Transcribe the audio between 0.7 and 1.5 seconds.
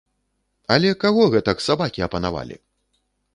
Але каго